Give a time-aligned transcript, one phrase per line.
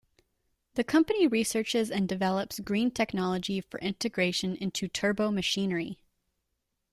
[0.73, 5.97] The company researches and develops green technology for integration into turbomachinery.